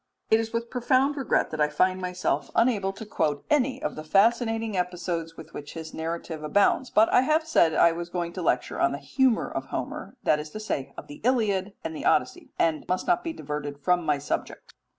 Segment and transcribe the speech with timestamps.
[0.31, 4.03] It is with profound regret that I find myself unable to quote any of the
[4.03, 8.41] fascinating episodes with which his narrative abounds, but I have said I was going to
[8.41, 12.05] lecture on the humour of Homer that is to say of the Iliad and the
[12.05, 14.73] Odyssey and must not be diverted from my subject.